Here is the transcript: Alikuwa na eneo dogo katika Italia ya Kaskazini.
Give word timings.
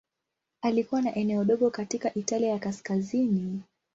Alikuwa 0.61 1.01
na 1.01 1.15
eneo 1.15 1.43
dogo 1.43 1.69
katika 1.69 2.13
Italia 2.13 2.49
ya 2.49 2.59
Kaskazini. 2.59 3.61